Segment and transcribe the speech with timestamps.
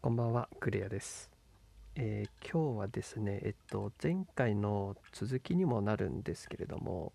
[0.00, 1.28] こんばんは、クレアです。
[1.96, 7.12] えー今日はですね、えっと、前回の続きにもなるんですけれども、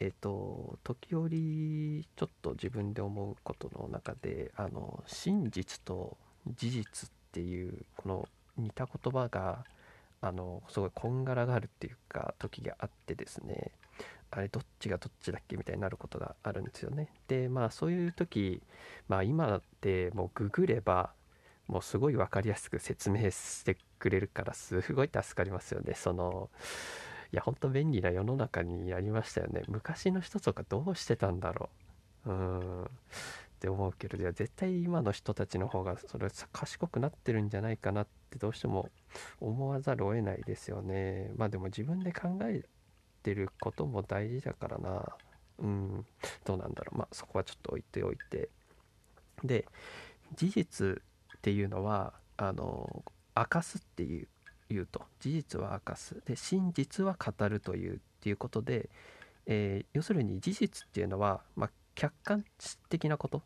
[0.00, 6.16] えっと、時折、ちょっと自分で思うことの中で、あの、真実と
[6.56, 9.66] 事実っていう、この似た言葉が、
[10.22, 13.70] あの、すごいこんがらがあるっていうか、時があってですね、
[14.30, 17.10] あれ、どっちがどっちだっけみたいになることがあるんですよね。
[17.28, 18.62] で、まあ、そういう時、
[19.08, 21.12] まあ、今ってもうググれば、
[21.68, 25.94] もうすごい分かりやすく説明してくれるからすごい助かりますよね。
[25.94, 26.50] その
[27.30, 29.62] いや本当便利な世の中になりましたよね。
[29.68, 31.68] 昔の人とかどうしてたんだろ
[32.26, 32.30] う。
[32.30, 32.86] うんっ
[33.60, 38.88] て思うけどいや絶対今の人たちの方がそれ賢くなってるんじゃないかなってどうしても
[39.40, 41.32] 思わざるを得ないですよね。
[41.36, 42.64] まあでも自分で考え
[43.22, 45.04] てることも大事だからな。
[45.58, 46.06] うん
[46.44, 46.98] どうなんだろう。
[46.98, 48.48] まあそこはちょっと置いておいて。
[49.44, 49.66] で
[50.36, 51.02] 事実
[51.38, 53.04] っていうのはあの
[53.36, 54.28] 明かすっていう
[54.68, 56.20] 言うと事実は明かす。
[56.26, 58.90] で真実は語るというっていうことで、
[59.46, 62.44] えー要するに事実っていうのは、まあ、客観
[62.88, 63.42] 的なこと。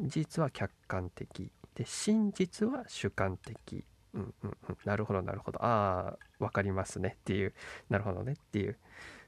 [0.00, 1.50] 事実は客観的。
[1.74, 3.84] で真実は主観的。
[4.12, 4.76] うんうんうん。
[4.84, 5.64] なるほどなるほど。
[5.64, 7.16] ああ分かりますね。
[7.20, 7.54] っていう
[7.88, 8.34] なるほどね。
[8.34, 8.76] っていう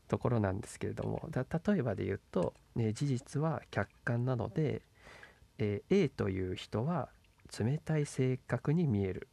[0.08, 1.28] ところなんですけれども。
[1.30, 4.82] だ例えばで言うと、ね、事実は客観なので、
[5.58, 7.08] えー A という人は
[7.46, 9.28] 冷たい性格に見える、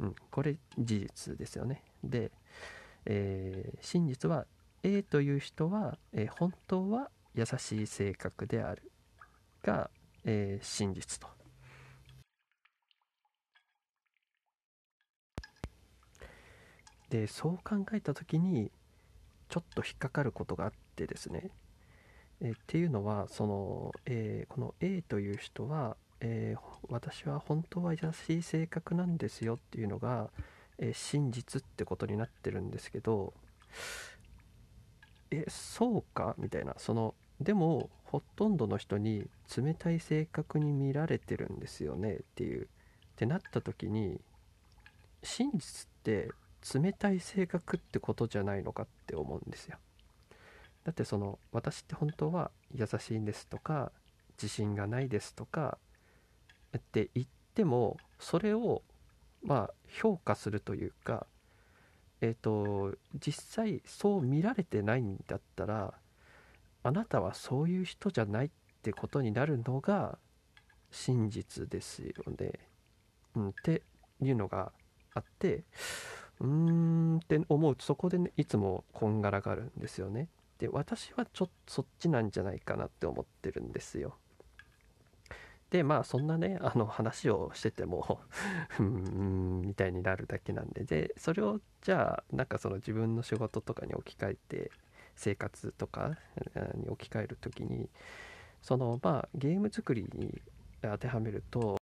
[0.00, 1.82] うん、これ事実ですよね。
[2.04, 2.30] で、
[3.06, 4.46] えー真実は
[4.82, 8.82] A という人は、えー本当は優しい性格である。
[9.62, 9.90] が、
[10.24, 11.28] えー真実と。
[17.10, 18.70] でそう考えた時に
[19.48, 21.50] ちょっと引っかかることがあってですね。
[22.40, 30.30] えーっていうのはその、えーこの A という人は、えー私は本当は優しい性格なんですよっていうのが、
[30.78, 33.34] えー真実ってことになってるんですけど
[35.30, 36.74] えそうかみたいな。
[36.78, 42.64] そのでもほとんどの人に冷たい性格に見られてるんですよねっていう。
[42.64, 42.66] っ
[43.16, 44.20] てなった時に
[45.22, 46.30] 真実って
[46.74, 49.76] 冷たい性格ってことじゃないのかって思うんですよ。
[50.84, 53.92] だってその私って本当は優しいんですとか
[54.40, 55.78] 自信がないですとか
[56.78, 58.82] って言ってもそれを
[59.42, 61.26] まあ評価するというか
[62.20, 65.94] えっ、と実際そう見られてないんだったら
[66.82, 68.50] あなたはそういう人じゃないっ
[68.82, 70.18] てことになるのが
[70.90, 72.52] 真実ですよね。
[73.36, 73.82] うん、って
[74.20, 74.72] いうのが
[75.14, 75.64] あって
[76.40, 80.28] うーんって思うとそこで、ね、いつもこんがらがるんですよね。
[80.58, 84.16] で私はちょっとそっちなんじゃないかなって思ってるんですよ。
[85.70, 88.20] でまあそんなねあの話をしてても
[88.80, 90.84] うんみたいになるだけなんで。
[90.84, 94.70] でそれをじゃあなんかその自分の仕事とかに置き換えて
[95.16, 96.16] 生活とか
[96.74, 97.88] に置き換える時に
[98.62, 100.40] そのまあゲーム作りに
[100.80, 101.76] 当てはめると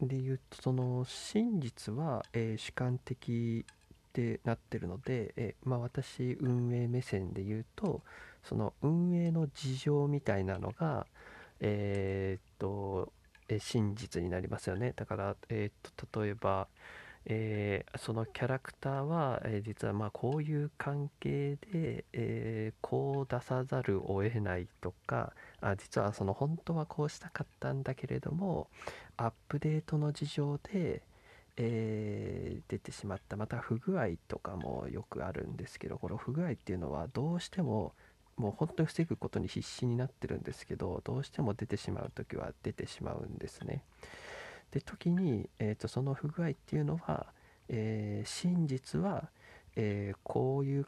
[0.00, 8.02] で言うとその真実は、えー主観的ってなってるので、えーまあ、私運営目線で言うと
[8.42, 11.06] その運営の事情みたいなのが
[11.60, 13.12] えーっと、
[13.48, 14.92] え真実になりますよね。
[14.96, 16.68] だから、えーっと例えば、
[17.26, 28.68] えーそのキャラクターは、えー実はまあこういう関係で、えーこう出さざるを得ないとかあ実はその本当はこうしたかったんだけれども
[29.16, 31.02] アップデートの事情で、
[31.56, 33.36] え出てしまった。
[33.36, 37.94] また不具合とかもよくあるんですけどこの不具合っていうのはどうしても
[38.36, 43.82] もう本当に防ぐことに必死になってるんですけどどうしても出てしまう時は出てしまうんですね。
[44.70, 47.26] で時に、えー、とその不具合っていうのは、
[47.68, 49.30] えー真実は、
[49.76, 50.86] えーこういう、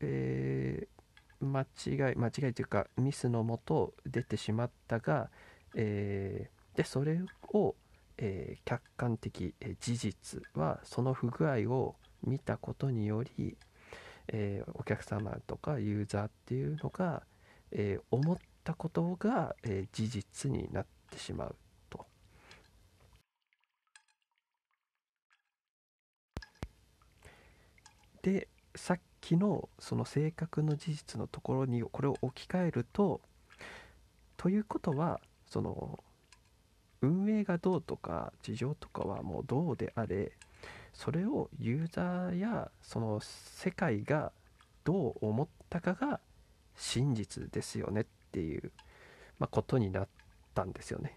[0.00, 0.94] えー
[1.40, 5.28] 間違い間違いというかミスのもと出てしまったが、
[5.74, 7.20] えでそれ
[7.52, 7.74] を、
[8.16, 13.58] え客観的、え事実はその不具合を見たことにより、
[14.28, 17.22] えーお客様とかユーザーっていうのが、
[17.72, 21.56] えー思ったことが、えー事実になってしまう
[21.90, 22.06] と。
[28.22, 33.20] でさっきのその正確の事実のところにこれを置き換えると
[34.36, 35.98] ということはその
[37.02, 40.32] 運営がどうとか事情とかはもうどうであれ
[40.94, 44.32] それをユーザーやその世界が
[44.84, 46.20] どう思ったかが
[46.76, 48.72] 真実ですよねっていう、
[49.38, 50.08] まあ、ことになっ
[50.54, 51.16] たんですよね。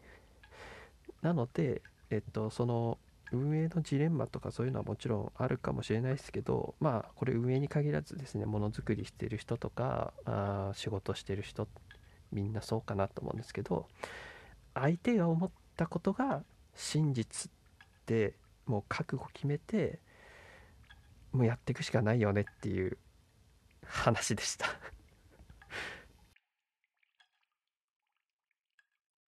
[1.21, 2.97] なので、えっと、その
[3.31, 11.67] 運営のジレンマとかそういうのはもちろんあるかもしれないですけどまあこれ運営に限らずですねものづくりしてる人とかあ仕事してる人
[12.31, 13.87] みんなそうかなと思うんですけど
[14.73, 16.43] 相手が思ったことが
[16.75, 17.53] 真実っ
[18.05, 18.35] て
[18.67, 19.99] もう覚悟決めて
[21.31, 22.97] もうやっていくしかないよねっていう
[23.85, 24.67] 話でした。